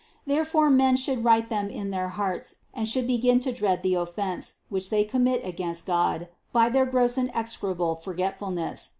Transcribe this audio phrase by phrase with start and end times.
[0.25, 4.55] Therefore men should write them in their hearts and should begin to dread the offense,
[4.67, 8.89] which they commit against God by their gross and execrable forget fulness.